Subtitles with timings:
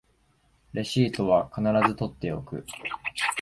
[0.73, 2.65] レシートは必ず取っておく